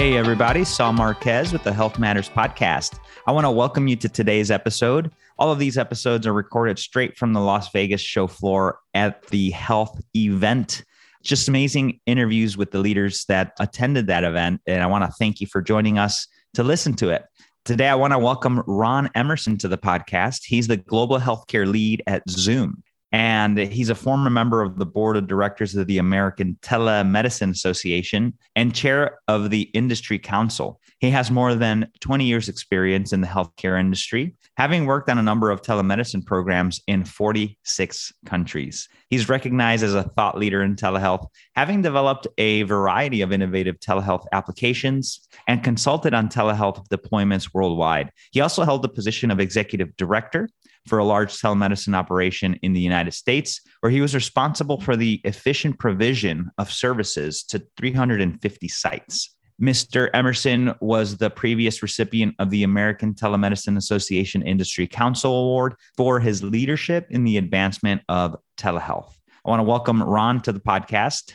[0.00, 2.98] Hey, everybody, Saul Marquez with the HLTH Matters Podcast.
[3.26, 5.12] I want to welcome you to today's episode.
[5.38, 9.52] All of these episodes are recorded straight from the Las Vegas show floor at the
[9.52, 10.84] HLTH event.
[11.22, 14.62] Just amazing interviews with the leaders that attended that event.
[14.66, 17.26] And I want to thank you for joining us to listen to it.
[17.66, 20.44] Today, I want to welcome Ron Emerson to the podcast.
[20.46, 25.16] He's the global healthcare lead at Zoom and he's a former member of the board
[25.16, 30.80] of directors of the American Telemedicine Association and chair of the Industry Council.
[31.00, 35.22] He has more than 20 years' experience in the healthcare industry, having worked on a
[35.22, 38.88] number of telemedicine programs in 46 countries.
[39.08, 44.26] He's recognized as a thought leader in telehealth, having developed a variety of innovative telehealth
[44.32, 48.12] applications and consulted on telehealth deployments worldwide.
[48.30, 50.48] He also held the position of executive director
[50.86, 55.20] for a large telemedicine operation in the United States, where he was responsible for the
[55.24, 59.34] efficient provision of services to 350 sites.
[59.60, 60.08] Mr.
[60.14, 66.42] Emerson was the previous recipient of the American Telemedicine Association Industry Council Award for his
[66.42, 69.12] leadership in the advancement of telehealth.
[69.44, 71.34] I want to welcome Ron to the podcast.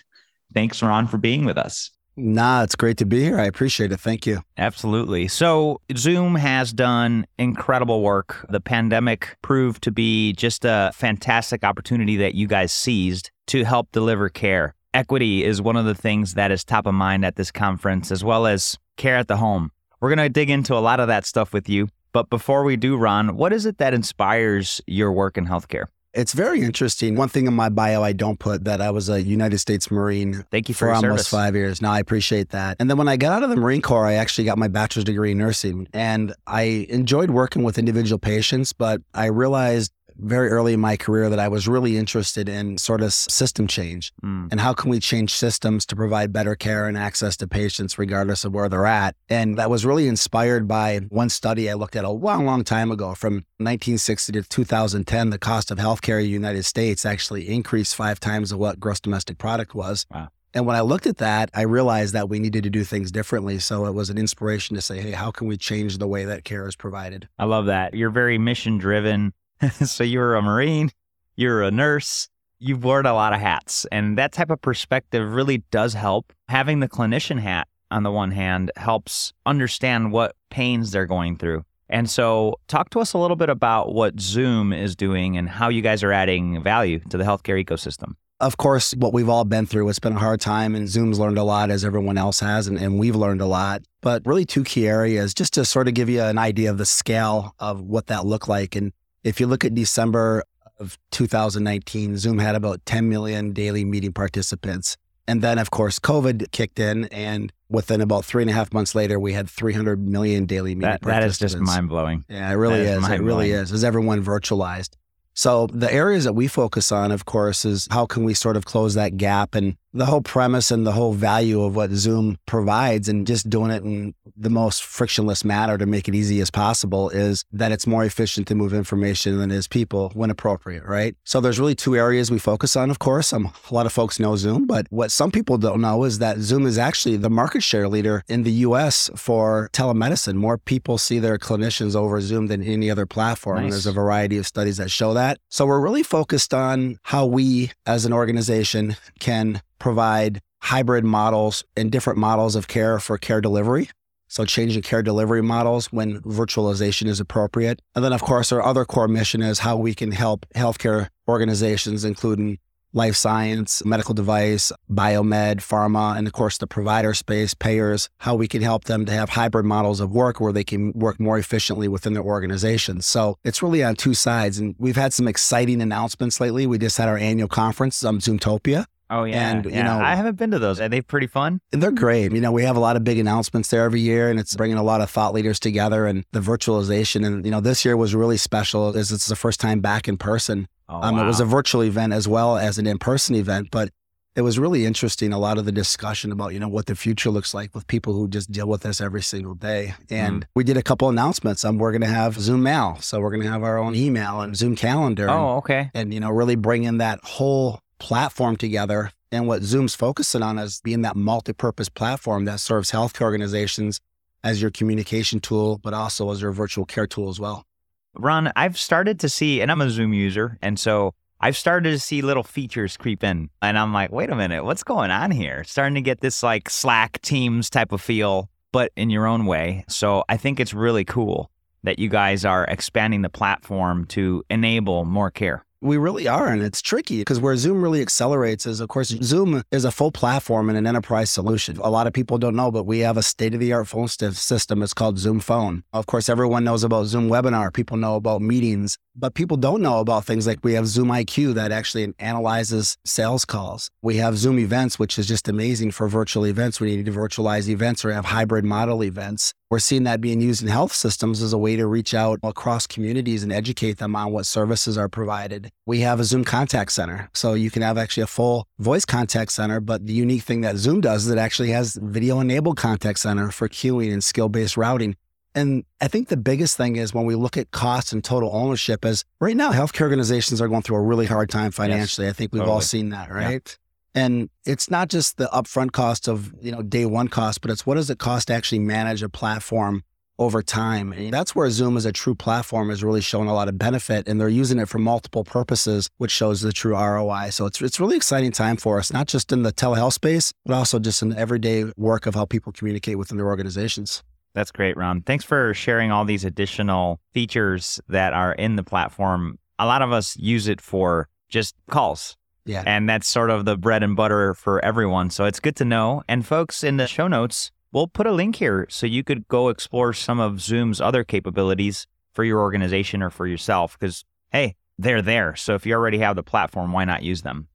[0.54, 1.92] Thanks, Ron, for being with us.
[2.18, 3.38] Nah, it's great to be here.
[3.40, 4.00] I appreciate it.
[4.00, 4.42] Thank you.
[4.58, 5.28] Absolutely.
[5.28, 8.46] So, Zoom has done incredible work.
[8.50, 13.92] The pandemic proved to be just a fantastic opportunity that you guys seized to help
[13.92, 14.76] deliver care.
[14.94, 18.24] Equity is one of the things that is top of mind at this conference, as
[18.24, 19.72] well as care at the home.
[20.00, 21.90] We're going to dig into a lot of that stuff with you.
[22.14, 25.88] But before we do, Ron, what is it that inspires your work in healthcare?
[26.16, 27.16] It's very interesting.
[27.16, 30.46] One thing in my bio I don't put that I was a United States Marine.
[30.50, 31.28] Thank you for, for almost service.
[31.28, 31.82] five years.
[31.82, 32.78] Now I appreciate that.
[32.80, 35.04] And then when I got out of the Marine Corps, I actually got my bachelor's
[35.04, 38.72] degree in nursing, and I enjoyed working with individual patients.
[38.72, 43.02] But I realized very early in my career that I was really interested in sort
[43.02, 44.48] of system change mm.
[44.52, 48.46] and how can we change systems to provide better care and access to patients regardless
[48.46, 49.16] of where they're at.
[49.30, 52.92] And that was really inspired by one study I looked at a long, long time
[52.92, 55.30] ago from 1960 to 2010.
[55.30, 59.00] The cost of healthcare in the United States actually increased five times of what gross
[59.00, 60.06] domestic product was.
[60.12, 60.30] Wow.
[60.54, 63.60] And when I looked at that, I realized that we needed to do things differently.
[63.60, 66.46] So it was an inspiration to say, hey, how can we change the way that
[66.46, 67.28] care is provided?
[67.38, 67.94] I love that.
[67.94, 69.34] You're very mission driven
[69.86, 70.92] so you're a Marine,
[71.36, 73.86] you're a nurse, you've worn a lot of hats.
[73.92, 76.34] And that type of perspective really does help.
[76.50, 81.64] Having the clinician hat on the one hand helps understand what pains they're going through.
[81.88, 85.70] And so, talk to us a little bit about what Zoom is doing and how
[85.70, 88.16] you guys are adding value to the healthcare ecosystem.
[88.40, 91.38] Of course, what we've all been through, it's been a hard time, and Zoom's learned
[91.38, 93.84] a lot as everyone else has, and, and we've learned a lot.
[94.02, 96.86] But really, two key areas just to sort of give you an idea of the
[96.86, 98.76] scale of what that looked like.
[98.76, 98.92] And
[99.26, 100.44] if you look at December
[100.80, 104.98] of 2019, Zoom had about 10 million daily meeting participants.
[105.28, 108.94] And then, of course, COVID kicked in, and within about three and a half months
[108.94, 111.40] later, we had 300 million daily meeting that, participants.
[111.40, 112.24] That is just mind blowing.
[112.30, 113.04] Yeah, it really is.
[113.04, 113.10] is.
[113.10, 113.72] It really is.
[113.72, 114.92] As everyone virtualized.
[115.34, 118.66] So the areas that we focus on, of course, is how can we sort of
[118.66, 123.08] close that gap and the whole premise and the whole value of what Zoom provides
[123.08, 127.10] and just doing it in the most frictionless manner to make it easy as possible
[127.10, 131.16] is that it's more efficient to move information than it is people when appropriate, right?
[131.24, 133.32] So there's really two areas we focus on, of course.
[133.32, 136.40] Um, a lot of folks know Zoom, but what some people don't know is that
[136.40, 140.36] Zoom is actually the market share leader in the US for telemedicine.
[140.36, 143.64] More people see their clinicians over Zoom than any other platform.
[143.64, 143.72] Nice.
[143.72, 145.38] There's a variety of studies that show that.
[145.48, 151.92] So we're really focused on how we as an organization can provide hybrid models and
[151.92, 153.90] different models of care for care delivery.
[154.28, 157.82] So changing care delivery models when virtualization is appropriate.
[157.94, 162.04] And then of course our other core mission is how we can help healthcare organizations,
[162.04, 162.58] including
[162.96, 168.48] life science, medical device, biomed, pharma, and of course the provider space, payers, how we
[168.48, 171.88] can help them to have hybrid models of work where they can work more efficiently
[171.88, 173.06] within their organizations.
[173.06, 174.58] So it's really on two sides.
[174.58, 176.66] And we've had some exciting announcements lately.
[176.66, 178.86] We just had our annual conference, um, Zoomtopia.
[179.10, 179.78] Oh yeah, and yeah.
[179.78, 180.82] you know I haven't been to those.
[180.82, 181.62] Are they pretty fun?
[181.72, 182.32] They're great.
[182.32, 184.78] You know, we have a lot of big announcements there every year, and it's bringing
[184.78, 187.26] a lot of thought leaders together and the virtualization.
[187.26, 190.18] And you know, this year was really special as it's the first time back in
[190.18, 190.68] person.
[190.90, 191.24] Oh, um, wow.
[191.24, 193.90] It was a virtual event as well as an in-person event, but
[194.36, 195.32] it was really interesting.
[195.32, 198.14] A lot of the discussion about you know what the future looks like with people
[198.14, 199.94] who just deal with this every single day.
[200.10, 200.48] And mm.
[200.56, 201.64] we did a couple announcements.
[201.64, 204.42] Um, we're going to have Zoom Mail, so we're going to have our own email
[204.42, 205.30] and Zoom Calendar.
[205.30, 205.92] Oh, and, okay.
[205.94, 209.12] And you know, really bring in that whole platform together.
[209.32, 214.00] And what Zoom's focusing on is being that multi-purpose platform that serves healthcare organizations
[214.44, 217.66] as your communication tool, but also as your virtual care tool as well.
[218.14, 222.00] Ron, I've started to see, and I'm a Zoom user, and so I've started to
[222.00, 223.50] see little features creep in.
[223.64, 225.64] And I'm like, wait a minute, what's going on here?
[225.64, 228.50] Starting to get this like Slack Teams type of feel.
[228.76, 229.86] but in your own way.
[229.88, 231.50] So I think it's really cool
[231.84, 235.64] that you guys are expanding the platform to enable more care.
[235.86, 236.48] We really are.
[236.48, 240.12] And it's tricky because where Zoom really accelerates is, of course, Zoom is a full
[240.12, 241.78] platform and an enterprise solution.
[241.78, 244.08] A lot of people don't know, but we have a state of the art phone
[244.08, 244.82] system.
[244.82, 245.84] It's called Zoom Phone.
[245.94, 247.72] Of course, everyone knows about Zoom Webinar.
[247.72, 251.54] People know about meetings, but people don't know about things like we have Zoom IQ
[251.56, 253.90] that actually analyzes sales calls.
[254.02, 257.68] We have Zoom Events, which is just amazing for virtual events you need to virtualize
[257.68, 259.54] events or have hybrid model events.
[259.70, 262.86] We're seeing that being used in health systems as a way to reach out across
[262.86, 265.72] communities and educate them on what services are provided.
[265.86, 267.30] We have a Zoom contact center.
[267.34, 270.78] So you can have actually a full voice contact center, but the unique thing that
[270.78, 274.78] Zoom does is it actually has video enabled contact center for queuing and skill based
[274.78, 275.16] routing.
[275.56, 279.06] And I think the biggest thing is when we look at cost and total ownership
[279.06, 282.28] is right now healthcare organizations are going through a really hard time financially.
[282.28, 282.74] Yes, I think we've totally.
[282.74, 283.78] all seen that, right?
[284.14, 287.86] And it's not just the upfront cost of, you know, day one cost, but it's
[287.86, 290.04] what does it cost to actually manage a platform
[290.38, 291.14] over time.
[291.14, 294.28] And that's where Zoom as a true platform is really showing a lot of benefit
[294.28, 297.50] and they're using it for multiple purposes, which shows the true ROI.
[297.52, 300.74] So it's it's really exciting time for us, not just in the telehealth space, but
[300.74, 304.24] also just in the everyday work of how people communicate within their organizations.
[304.56, 305.22] That's great, Ron.
[305.22, 309.60] Thanks for sharing all these additional features that are in the platform.
[309.78, 312.36] A lot of us use it for just calls
[312.66, 312.84] yeah.
[312.86, 315.30] And that's sort of the bread and butter for everyone.
[315.30, 316.24] So it's good to know.
[316.28, 319.70] And folks, in the show notes, we'll put a link here so you could go
[319.70, 325.22] explore some of Zoom's other capabilities for your organization or for yourself because, hey, they're
[325.22, 325.56] there.
[325.56, 327.68] So if you already have the platform, why not use them?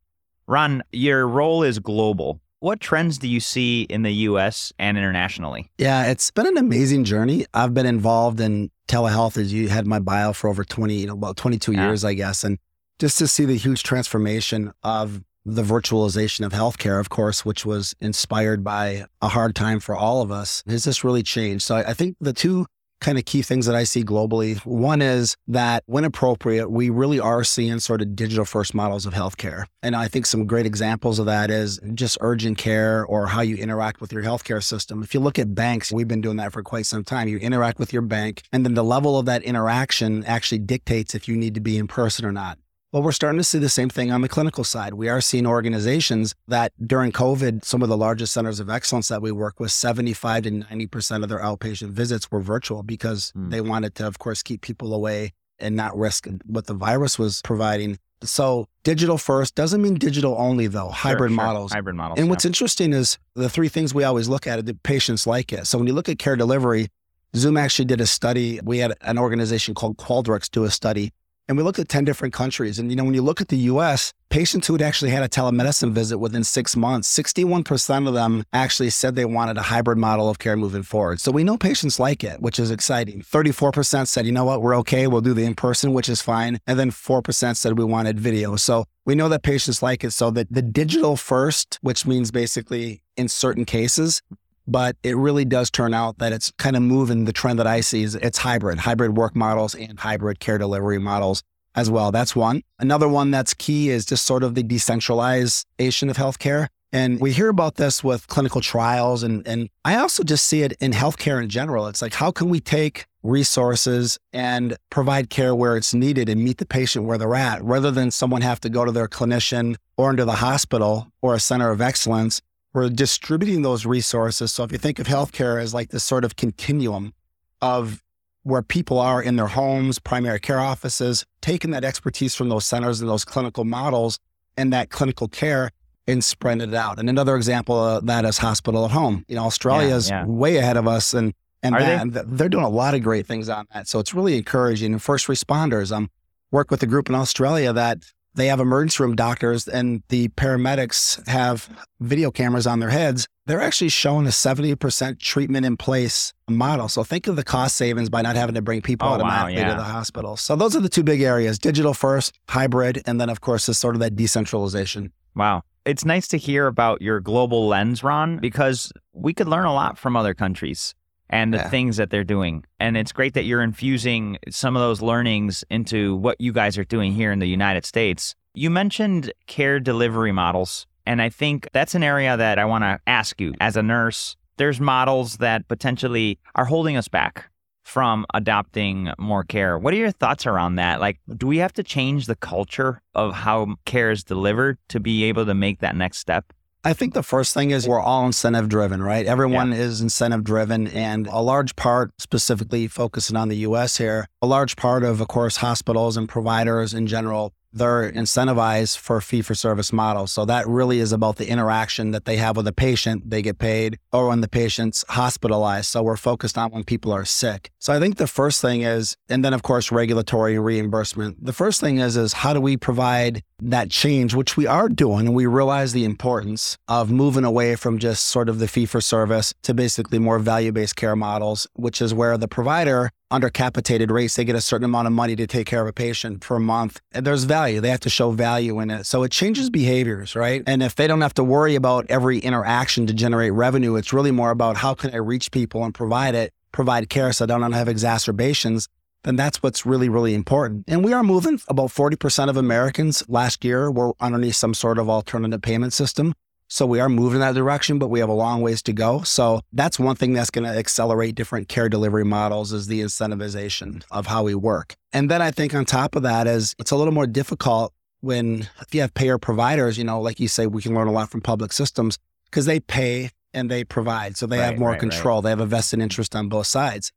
[0.46, 2.40] Ron, your role is global.
[2.60, 5.70] What trends do you see in the US and internationally?
[5.78, 7.46] Yeah, it's been an amazing journey.
[7.54, 11.14] I've been involved in telehealth as you had my bio for over 20, you know,
[11.14, 11.86] about 22 yeah.
[11.86, 12.44] years, I guess.
[12.44, 12.58] And
[12.98, 17.94] just to see the huge transformation of the virtualization of healthcare, of course, which was
[17.98, 21.64] inspired by a hard time for all of us, has just really changed.
[21.64, 22.66] So I think the two
[23.00, 27.18] kind of key things that I see globally one is that when appropriate, we really
[27.18, 29.64] are seeing sort of digital first models of healthcare.
[29.82, 33.56] And I think some great examples of that is just urgent care or how you
[33.56, 35.02] interact with your healthcare system.
[35.02, 37.28] If you look at banks, we've been doing that for quite some time.
[37.28, 41.28] You interact with your bank, and then the level of that interaction actually dictates if
[41.28, 42.58] you need to be in person or not.
[42.92, 44.94] Well, we're starting to see the same thing on the clinical side.
[44.94, 49.22] We are seeing organizations that during COVID, some of the largest centers of excellence that
[49.22, 53.48] we work with, 75 to 90% of their outpatient visits were virtual because mm.
[53.48, 57.40] they wanted to, of course, keep people away and not risk what the virus was
[57.42, 57.96] providing.
[58.24, 61.46] So digital first doesn't mean digital only though, hybrid sure, sure.
[61.46, 61.72] models.
[61.72, 62.18] Hybrid models.
[62.18, 62.30] And yeah.
[62.30, 65.68] what's interesting is the three things we always look at, the patients like it.
[65.68, 66.88] So when you look at care delivery,
[67.36, 68.58] Zoom actually did a study.
[68.64, 71.12] We had an organization called Qualtrics do a study
[71.50, 72.78] and we looked at 10 different countries.
[72.78, 75.28] And, you know, when you look at the US, patients who had actually had a
[75.28, 80.30] telemedicine visit within six months, 61% of them actually said they wanted a hybrid model
[80.30, 81.20] of care moving forward.
[81.20, 83.22] So we know patients like it, which is exciting.
[83.22, 86.60] 34% said, you know what, we're okay, we'll do the in person, which is fine.
[86.68, 88.54] And then 4% said we wanted video.
[88.54, 90.12] So we know that patients like it.
[90.12, 94.22] So that the digital first, which means basically in certain cases,
[94.70, 97.80] but it really does turn out that it's kind of moving the trend that I
[97.80, 101.42] see is it's hybrid, hybrid work models and hybrid care delivery models
[101.74, 102.12] as well.
[102.12, 102.62] That's one.
[102.78, 106.68] Another one that's key is just sort of the decentralization of healthcare.
[106.92, 109.22] And we hear about this with clinical trials.
[109.22, 111.86] And, and I also just see it in healthcare in general.
[111.86, 116.58] It's like, how can we take resources and provide care where it's needed and meet
[116.58, 120.10] the patient where they're at rather than someone have to go to their clinician or
[120.10, 122.40] into the hospital or a center of excellence
[122.72, 124.52] we're distributing those resources.
[124.52, 127.14] So if you think of healthcare as like this sort of continuum
[127.60, 128.02] of
[128.42, 133.00] where people are in their homes, primary care offices, taking that expertise from those centers
[133.00, 134.18] and those clinical models
[134.56, 135.70] and that clinical care
[136.06, 136.98] and spreading it out.
[136.98, 139.24] And another example of that is hospital at home.
[139.28, 140.26] You know, Australia is yeah, yeah.
[140.26, 142.36] way ahead of us and and, that, they?
[142.36, 143.86] they're doing a lot of great things on that.
[143.86, 144.92] So it's really encouraging.
[144.92, 146.10] And first responders, I'm um,
[146.50, 147.98] work with a group in Australia that
[148.34, 151.68] they have emergency room doctors and the paramedics have
[152.00, 153.26] video cameras on their heads.
[153.46, 156.88] They're actually showing a 70% treatment in place model.
[156.88, 159.68] So think of the cost savings by not having to bring people oh, automatically wow,
[159.68, 159.74] yeah.
[159.74, 160.36] to the hospital.
[160.36, 163.78] So those are the two big areas digital first, hybrid, and then, of course, is
[163.78, 165.12] sort of that decentralization.
[165.34, 165.62] Wow.
[165.84, 169.98] It's nice to hear about your global lens, Ron, because we could learn a lot
[169.98, 170.94] from other countries
[171.30, 171.70] and the yeah.
[171.70, 172.64] things that they're doing.
[172.78, 176.84] And it's great that you're infusing some of those learnings into what you guys are
[176.84, 178.34] doing here in the United States.
[178.52, 183.00] You mentioned care delivery models, and I think that's an area that I want to
[183.06, 184.36] ask you as a nurse.
[184.58, 187.50] There's models that potentially are holding us back
[187.84, 189.78] from adopting more care.
[189.78, 191.00] What are your thoughts around that?
[191.00, 195.24] Like, do we have to change the culture of how care is delivered to be
[195.24, 196.52] able to make that next step?
[196.82, 199.26] I think the first thing is we're all incentive driven, right?
[199.26, 199.78] Everyone yeah.
[199.78, 200.86] is incentive driven.
[200.88, 205.28] And a large part, specifically focusing on the US here, a large part of, of
[205.28, 210.32] course, hospitals and providers in general they're incentivized for fee for service models.
[210.32, 213.30] So that really is about the interaction that they have with the patient.
[213.30, 215.86] They get paid or when the patient's hospitalized.
[215.86, 217.70] So we're focused on when people are sick.
[217.78, 221.44] So I think the first thing is, and then of course, regulatory reimbursement.
[221.44, 225.26] The first thing is, is how do we provide that change, which we are doing,
[225.26, 229.00] and we realize the importance of moving away from just sort of the fee for
[229.00, 234.10] service to basically more value based care models, which is where the provider under capitated
[234.10, 236.58] rates, they get a certain amount of money to take care of a patient per
[236.58, 237.00] month.
[237.12, 237.80] And there's value.
[237.80, 239.04] They have to show value in it.
[239.04, 239.72] So it changes mm.
[239.72, 240.62] behaviors, right?
[240.66, 244.30] And if they don't have to worry about every interaction to generate revenue, it's really
[244.30, 247.72] more about how can I reach people and provide it, provide care so I don't
[247.72, 248.88] have exacerbations
[249.22, 250.84] then that's what's really, really important.
[250.88, 255.10] And we are moving about 40% of Americans last year were underneath some sort of
[255.10, 256.34] alternative payment system.
[256.72, 259.22] So we are moving in that direction, but we have a long ways to go.
[259.22, 264.04] So that's one thing that's going to accelerate different care delivery models is the incentivization
[264.12, 264.94] of how we work.
[265.12, 268.68] And then I think on top of that is it's a little more difficult when
[268.80, 271.28] if you have payer providers, you know, like you say, we can learn a lot
[271.28, 274.36] from public systems because they pay and they provide.
[274.36, 275.38] So they right, have more right, control.
[275.38, 275.44] Right.
[275.44, 277.10] They have a vested interest on both sides.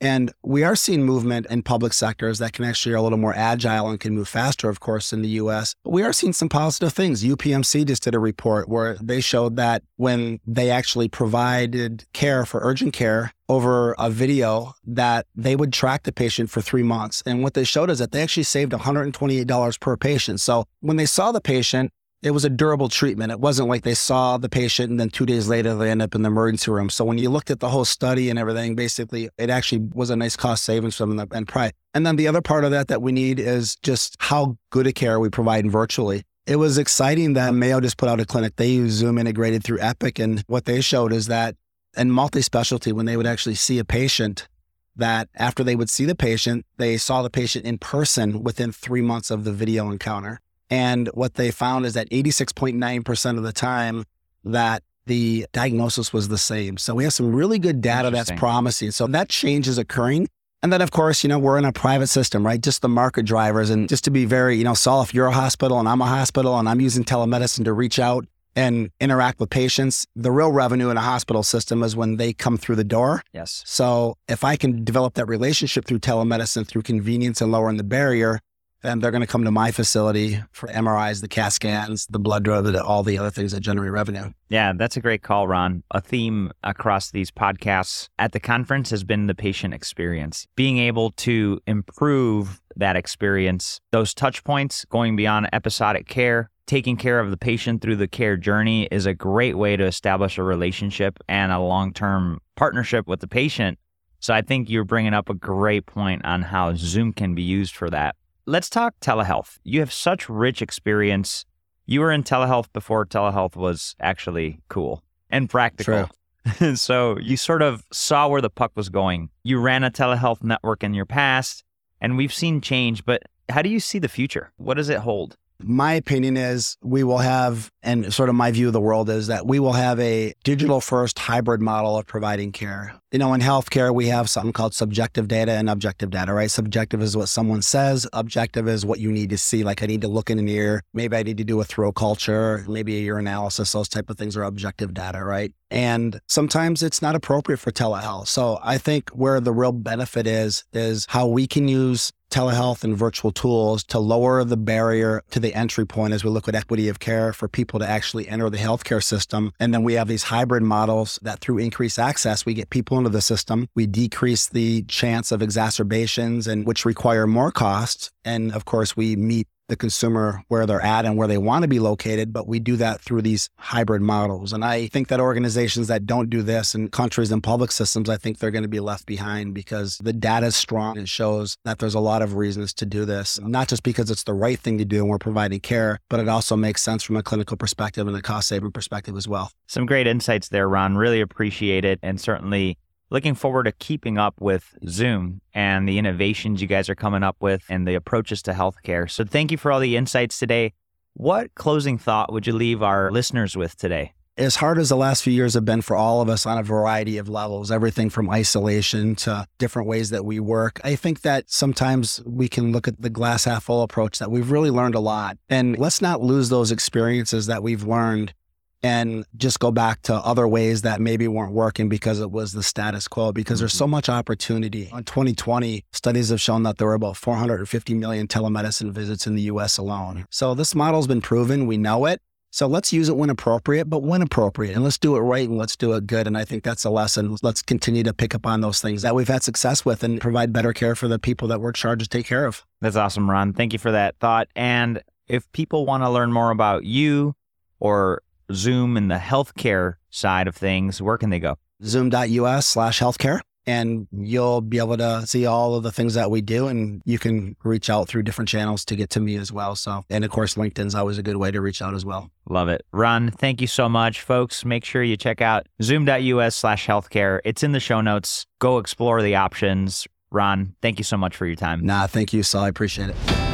[0.00, 3.34] And we are seeing movement in public sectors that can actually are a little more
[3.34, 5.74] agile and can move faster, of course, in the US.
[5.84, 7.24] But we are seeing some positive things.
[7.24, 12.60] UPMC just did a report where they showed that when they actually provided care for
[12.62, 17.22] urgent care over a video that they would track the patient for three months.
[17.24, 20.40] And what they showed is that they actually saved $128 per patient.
[20.40, 21.90] So when they saw the patient,
[22.22, 23.30] it was a durable treatment.
[23.30, 26.14] It wasn't like they saw the patient and then two days later they end up
[26.14, 26.90] in the emergency room.
[26.90, 30.16] So when you looked at the whole study and everything, basically it actually was a
[30.16, 31.72] nice cost savings from the and price.
[31.94, 34.92] And then the other part of that that we need is just how good a
[34.92, 36.24] care we provide virtually.
[36.46, 38.56] It was exciting that Mayo just put out a clinic.
[38.56, 40.18] They use Zoom integrated through Epic.
[40.18, 41.56] And what they showed is that
[41.96, 44.48] in multi specialty, when they would actually see a patient,
[44.96, 49.02] that after they would see the patient, they saw the patient in person within three
[49.02, 50.40] months of the video encounter.
[50.70, 54.04] And what they found is that 86.9% of the time
[54.44, 56.76] that the diagnosis was the same.
[56.76, 58.90] So we have some really good data that's promising.
[58.90, 60.28] So that change is occurring.
[60.62, 62.60] And then, of course, you know, we're in a private system, right?
[62.60, 63.70] Just the market drivers.
[63.70, 66.06] And just to be very, you know, Saul, if you're a hospital and I'm a
[66.06, 70.90] hospital and I'm using telemedicine to reach out and interact with patients, the real revenue
[70.90, 73.22] in a hospital system is when they come through the door.
[73.32, 73.62] Yes.
[73.66, 78.40] So if I can develop that relationship through telemedicine, through convenience and lowering the barrier,
[78.82, 82.44] and they're going to come to my facility for MRIs, the CAT scans, the blood
[82.44, 84.32] draw, all the other things that generate revenue.
[84.48, 85.82] Yeah, that's a great call, Ron.
[85.90, 90.46] A theme across these podcasts at the conference has been the patient experience.
[90.56, 97.18] Being able to improve that experience, those touch points going beyond episodic care, taking care
[97.18, 101.18] of the patient through the care journey is a great way to establish a relationship
[101.28, 103.78] and a long term partnership with the patient.
[104.20, 107.74] So I think you're bringing up a great point on how Zoom can be used
[107.74, 108.16] for that.
[108.48, 109.58] Let's talk telehealth.
[109.62, 111.44] You have such rich experience.
[111.84, 116.08] You were in telehealth before telehealth was actually cool and practical.
[116.74, 119.28] so you sort of saw where the puck was going.
[119.42, 121.62] You ran a telehealth network in your past,
[122.00, 124.50] and we've seen change, but how do you see the future?
[124.56, 125.36] What does it hold?
[125.60, 129.26] My opinion is we will have, and sort of my view of the world is
[129.26, 132.94] that we will have a digital first hybrid model of providing care.
[133.10, 136.50] You know, in healthcare, we have something called subjective data and objective data, right?
[136.50, 139.64] Subjective is what someone says, objective is what you need to see.
[139.64, 140.82] Like, I need to look in an ear.
[140.94, 143.72] Maybe I need to do a throat culture, maybe a urinalysis.
[143.72, 145.52] Those type of things are objective data, right?
[145.70, 148.28] And sometimes it's not appropriate for telehealth.
[148.28, 152.96] So I think where the real benefit is, is how we can use telehealth and
[152.96, 156.88] virtual tools to lower the barrier to the entry point as we look at equity
[156.88, 159.52] of care for people to actually enter the healthcare system.
[159.58, 163.10] And then we have these hybrid models that through increased access, we get people into
[163.10, 163.68] the system.
[163.74, 168.10] We decrease the chance of exacerbations and which require more costs.
[168.24, 171.68] And of course, we meet the consumer where they're at and where they want to
[171.68, 174.52] be located, but we do that through these hybrid models.
[174.52, 178.16] And I think that organizations that don't do this and countries and public systems, I
[178.16, 180.98] think they're going to be left behind because the data is strong.
[180.98, 184.24] and shows that there's a lot of reasons to do this, not just because it's
[184.24, 187.16] the right thing to do and we're providing care, but it also makes sense from
[187.16, 189.50] a clinical perspective and a cost saving perspective as well.
[189.66, 190.96] Some great insights there, Ron.
[190.96, 191.98] Really appreciate it.
[192.02, 192.78] And certainly
[193.10, 197.36] looking forward to keeping up with Zoom and the innovations you guys are coming up
[197.40, 199.10] with and the approaches to healthcare.
[199.10, 200.72] So, thank you for all the insights today.
[201.14, 204.12] What closing thought would you leave our listeners with today?
[204.36, 206.62] As hard as the last few years have been for all of us on a
[206.62, 211.50] variety of levels, everything from isolation to different ways that we work, I think that
[211.50, 215.00] sometimes we can look at the glass half full approach that we've really learned a
[215.00, 215.38] lot.
[215.48, 218.32] And let's not lose those experiences that we've learned
[218.82, 222.62] and just go back to other ways that maybe weren't working because it was the
[222.62, 223.92] status quo because there's so Mm-hmm.
[223.92, 224.90] much opportunity.
[224.92, 229.42] In 2020, studies have shown that there were about 450 million telemedicine visits in the
[229.42, 230.26] US alone.
[230.30, 232.20] So this model's been proven, we know it.
[232.50, 235.58] So let's use it when appropriate, but when appropriate, and let's do it right and
[235.58, 236.26] let's do it good.
[236.26, 237.36] And I think that's a lesson.
[237.42, 240.52] Let's continue to pick up on those things that we've had success with and provide
[240.52, 242.64] better care for the people that we're charged to take care of.
[242.80, 243.52] That's awesome, Ron.
[243.52, 244.48] Thank you for that thought.
[244.56, 247.34] And if people want to learn more about you
[247.80, 251.56] or Zoom and the healthcare side of things, where can they go?
[251.84, 253.40] zoom.us slash healthcare.
[253.66, 256.68] And you'll be able to see all of the things that we do.
[256.68, 259.76] And you can reach out through different channels to get to me as well.
[259.76, 262.30] So, and of course, LinkedIn's always a good way to reach out as well.
[262.48, 262.86] Love it.
[262.92, 264.22] Ron, thank you so much.
[264.22, 267.40] Folks, make sure you check out zoom.us slash healthcare.
[267.44, 268.46] It's in the show notes.
[268.58, 270.06] Go explore the options.
[270.30, 271.84] Ron, thank you so much for your time.
[271.84, 272.64] Nah, thank you, Saul.
[272.64, 273.47] I appreciate it.